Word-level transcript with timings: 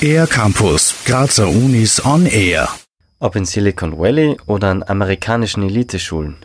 Air 0.00 0.26
Campus, 0.26 0.94
Grazer 1.04 1.48
Unis 1.48 2.04
on 2.04 2.26
Air. 2.26 2.68
Ob 3.18 3.34
in 3.34 3.44
Silicon 3.44 3.98
Valley 3.98 4.36
oder 4.46 4.68
an 4.68 4.82
amerikanischen 4.82 5.62
Eliteschulen. 5.62 6.36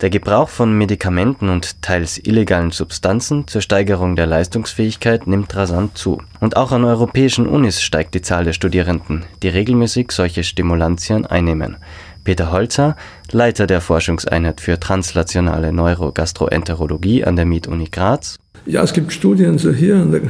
Der 0.00 0.10
Gebrauch 0.10 0.48
von 0.48 0.76
Medikamenten 0.76 1.48
und 1.48 1.80
teils 1.82 2.18
illegalen 2.18 2.70
Substanzen 2.70 3.46
zur 3.46 3.62
Steigerung 3.62 4.16
der 4.16 4.26
Leistungsfähigkeit 4.26 5.26
nimmt 5.26 5.56
rasant 5.56 5.96
zu. 5.96 6.20
Und 6.40 6.56
auch 6.56 6.72
an 6.72 6.84
europäischen 6.84 7.46
Unis 7.46 7.80
steigt 7.80 8.14
die 8.14 8.20
Zahl 8.20 8.44
der 8.44 8.52
Studierenden, 8.52 9.24
die 9.42 9.48
regelmäßig 9.48 10.12
solche 10.12 10.44
Stimulantien 10.44 11.24
einnehmen. 11.24 11.78
Peter 12.24 12.50
Holzer, 12.50 12.96
Leiter 13.30 13.68
der 13.68 13.80
Forschungseinheit 13.80 14.60
für 14.60 14.80
translationale 14.80 15.72
Neurogastroenterologie 15.72 17.24
an 17.24 17.36
der 17.36 17.46
MIT-Uni 17.46 17.88
Graz. 17.90 18.36
Ja, 18.68 18.82
es 18.82 18.92
gibt 18.92 19.12
Studien 19.12 19.58
so 19.58 19.70
hier 19.70 19.94
an 19.94 20.10
der 20.10 20.22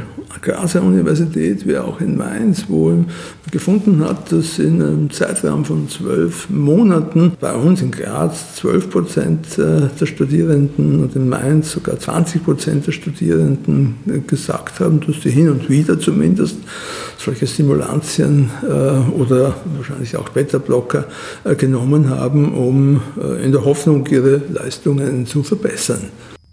Grazer 0.42 0.82
Universität 0.82 1.66
wie 1.66 1.78
auch 1.78 2.02
in 2.02 2.18
Mainz, 2.18 2.66
wo 2.68 2.90
man 2.90 3.06
gefunden 3.50 4.04
hat, 4.04 4.30
dass 4.30 4.58
in 4.58 4.82
einem 4.82 5.10
Zeitraum 5.10 5.64
von 5.64 5.88
zwölf 5.88 6.50
Monaten 6.50 7.32
bei 7.40 7.54
uns 7.54 7.80
in 7.80 7.90
Graz 7.90 8.56
12 8.56 8.90
Prozent 8.90 9.58
äh, 9.58 9.88
der 9.98 10.04
Studierenden 10.04 11.00
und 11.00 11.16
in 11.16 11.30
Mainz 11.30 11.72
sogar 11.72 11.98
20 11.98 12.44
Prozent 12.44 12.86
der 12.86 12.92
Studierenden 12.92 14.24
gesagt 14.26 14.80
haben, 14.80 15.00
dass 15.00 15.22
sie 15.22 15.30
hin 15.30 15.48
und 15.48 15.70
wieder 15.70 15.98
zumindest 15.98 16.58
solche 17.16 17.46
Stimulantien 17.46 18.50
äh, 18.62 19.18
oder 19.18 19.54
wahrscheinlich 19.78 20.14
auch 20.14 20.28
Beta-Blocker 20.28 21.06
äh, 21.44 21.54
genommen 21.54 22.10
haben, 22.10 22.52
um 22.52 23.00
in 23.42 23.52
der 23.52 23.64
Hoffnung, 23.64 24.06
ihre 24.08 24.42
Leistungen 24.52 25.24
zu 25.24 25.42
verbessern. 25.42 26.10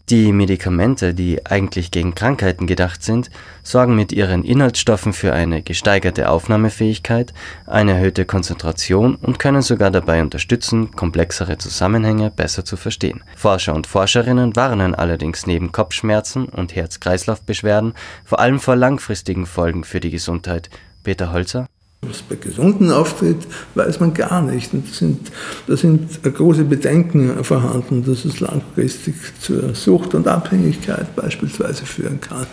Die 0.10 0.34
Medikamente, 0.34 1.14
die 1.14 1.46
eigentlich 1.46 1.90
gegen 1.90 2.14
Krankheiten 2.14 2.68
gedacht 2.68 3.04
sind, 3.04 3.30
sorgen 3.64 3.96
mit 3.96 4.12
ihren 4.12 4.44
Inhaltsstoffen 4.44 5.14
für 5.14 5.32
eine 5.32 5.62
gesteigerte 5.62 6.30
Aufnahmefähigkeit, 6.30 7.34
eine 7.66 7.94
erhöhte 7.94 8.26
Konzentration 8.26 9.16
und 9.16 9.40
können 9.40 9.62
sogar 9.62 9.92
dabei 9.92 10.22
unterstützen, 10.22 10.92
komplexere 10.92 11.58
Zusammenhänge 11.58 12.32
besser 12.32 12.66
zu 12.66 12.76
verstehen. 12.76 13.24
Forscher 13.38 13.74
und 13.74 13.88
Forscherinnen 13.88 14.54
warnen 14.58 14.94
allerdings 14.94 15.48
neben 15.48 15.72
Kopfschmerzen 15.72 16.46
und 16.46 16.76
Herz-Kreislauf-Beschwerden 16.76 17.94
vor 18.26 18.40
allem 18.40 18.60
vor 18.60 18.76
langfristigen 18.76 19.46
Folgen 19.46 19.86
für 19.86 20.02
die 20.02 20.12
Gesundheit. 20.12 20.70
Peter 21.04 21.32
Holzer 21.32 21.66
was 22.14 22.22
bei 22.22 22.36
Gesunden 22.36 22.92
auftritt, 22.92 23.48
weiß 23.76 24.00
man 24.00 24.14
gar 24.14 24.42
nicht. 24.42 24.74
Und 24.74 24.90
da 24.90 24.94
sind, 24.94 25.32
da 25.68 25.76
sind 25.76 26.24
große 26.24 26.64
Bedenken 26.64 27.44
vorhanden, 27.44 28.06
dass 28.06 28.26
es 28.26 28.40
langfristig 28.40 29.16
zur 29.40 29.74
Sucht 29.74 30.14
und 30.14 30.28
Abhängigkeit 30.28 31.16
beispielsweise 31.16 31.86
führen 31.86 32.22
kann, 32.22 32.46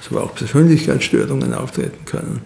sogar 0.00 0.24
auch 0.24 0.34
Persönlichkeitsstörungen 0.34 1.52
auftreten 1.54 2.04
können. 2.04 2.40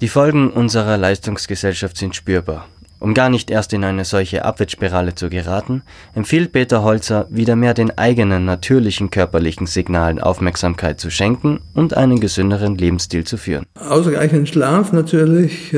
Die 0.00 0.08
Folgen 0.08 0.50
unserer 0.50 0.96
Leistungsgesellschaft 0.96 1.96
sind 1.96 2.16
spürbar. 2.16 2.68
Um 3.02 3.14
gar 3.14 3.30
nicht 3.30 3.50
erst 3.50 3.72
in 3.72 3.82
eine 3.82 4.04
solche 4.04 4.44
Abwärtsspirale 4.44 5.16
zu 5.16 5.28
geraten, 5.28 5.82
empfiehlt 6.14 6.52
Peter 6.52 6.84
Holzer, 6.84 7.26
wieder 7.30 7.56
mehr 7.56 7.74
den 7.74 7.98
eigenen 7.98 8.44
natürlichen 8.44 9.10
körperlichen 9.10 9.66
Signalen 9.66 10.20
Aufmerksamkeit 10.20 11.00
zu 11.00 11.10
schenken 11.10 11.58
und 11.74 11.96
einen 11.96 12.20
gesünderen 12.20 12.76
Lebensstil 12.76 13.24
zu 13.24 13.38
führen. 13.38 13.64
Ausreichend 13.74 14.48
Schlaf 14.48 14.92
natürlich, 14.92 15.76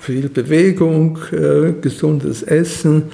viel 0.00 0.28
Bewegung, 0.28 1.20
gesundes 1.82 2.42
Essen. 2.42 3.04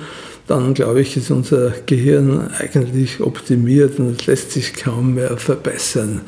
Dann 0.47 0.73
glaube 0.73 1.03
ich, 1.03 1.19
ist 1.19 1.31
unser 1.31 1.75
Gehirn 1.85 2.49
eigentlich 2.59 3.21
optimiert 3.21 3.99
und 3.99 4.19
es 4.19 4.27
lässt 4.27 4.53
sich 4.53 4.73
kaum 4.73 5.13
mehr 5.13 5.37
verbessern. 5.37 6.23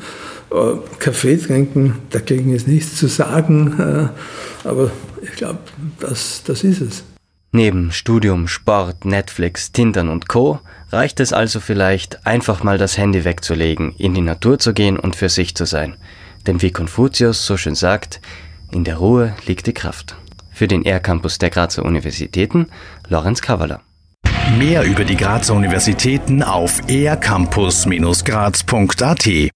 Äh, 0.51 0.55
Kaffee 0.99 1.37
trinken, 1.37 1.95
dagegen 2.11 2.53
ist 2.53 2.67
nichts 2.67 2.97
zu 2.97 3.07
sagen, 3.07 4.11
äh, 4.63 4.67
aber 4.67 4.91
ich 5.23 5.31
glaube, 5.31 5.57
das, 5.99 6.43
das 6.45 6.63
ist 6.63 6.81
es. 6.81 7.03
Neben 7.55 7.91
Studium, 7.93 8.49
Sport, 8.49 9.05
Netflix, 9.05 9.71
Tindern 9.71 10.09
und 10.09 10.27
Co. 10.27 10.59
reicht 10.91 11.21
es 11.21 11.31
also 11.31 11.61
vielleicht, 11.61 12.27
einfach 12.27 12.63
mal 12.63 12.77
das 12.77 12.97
Handy 12.97 13.23
wegzulegen, 13.23 13.95
in 13.97 14.13
die 14.13 14.19
Natur 14.19 14.59
zu 14.59 14.73
gehen 14.73 14.99
und 14.99 15.15
für 15.15 15.29
sich 15.29 15.55
zu 15.55 15.63
sein. 15.63 15.95
Denn 16.45 16.61
wie 16.61 16.71
Konfuzius 16.71 17.45
so 17.45 17.55
schön 17.55 17.75
sagt, 17.75 18.19
in 18.73 18.83
der 18.83 18.97
Ruhe 18.97 19.33
liegt 19.45 19.67
die 19.67 19.73
Kraft. 19.73 20.17
Für 20.51 20.67
den 20.67 20.83
R-Campus 20.83 21.37
der 21.37 21.49
Grazer 21.49 21.85
Universitäten, 21.85 22.67
Lorenz 23.07 23.41
Kavala. 23.41 23.79
Mehr 24.59 24.83
über 24.83 25.05
die 25.05 25.15
Grazer 25.15 25.53
Universitäten 25.53 26.43
auf 26.43 26.81
ercampus-graz.at 26.89 29.51